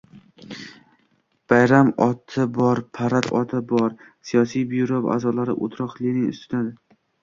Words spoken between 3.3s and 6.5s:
oti bor— Siyosiy byuro a’zolari o‘rtoq Lenin